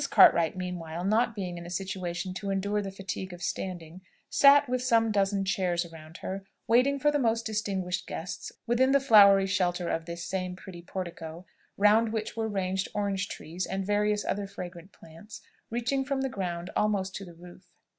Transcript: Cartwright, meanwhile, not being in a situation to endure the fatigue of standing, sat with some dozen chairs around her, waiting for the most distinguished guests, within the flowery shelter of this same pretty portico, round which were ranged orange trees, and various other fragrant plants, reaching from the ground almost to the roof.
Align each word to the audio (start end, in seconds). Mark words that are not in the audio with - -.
Cartwright, 0.09 0.57
meanwhile, 0.57 1.03
not 1.03 1.35
being 1.35 1.59
in 1.59 1.65
a 1.67 1.69
situation 1.69 2.33
to 2.33 2.49
endure 2.49 2.81
the 2.81 2.89
fatigue 2.89 3.33
of 3.33 3.43
standing, 3.43 4.01
sat 4.31 4.67
with 4.67 4.81
some 4.81 5.11
dozen 5.11 5.45
chairs 5.45 5.85
around 5.85 6.17
her, 6.17 6.43
waiting 6.65 6.97
for 6.97 7.11
the 7.11 7.19
most 7.19 7.45
distinguished 7.45 8.07
guests, 8.07 8.51
within 8.65 8.93
the 8.93 8.99
flowery 8.99 9.45
shelter 9.45 9.89
of 9.89 10.05
this 10.05 10.25
same 10.25 10.55
pretty 10.55 10.81
portico, 10.81 11.45
round 11.77 12.11
which 12.11 12.35
were 12.35 12.47
ranged 12.47 12.87
orange 12.95 13.27
trees, 13.27 13.67
and 13.67 13.85
various 13.85 14.25
other 14.25 14.47
fragrant 14.47 14.91
plants, 14.91 15.39
reaching 15.69 16.03
from 16.03 16.21
the 16.21 16.29
ground 16.29 16.71
almost 16.75 17.13
to 17.13 17.23
the 17.23 17.35
roof. 17.35 17.71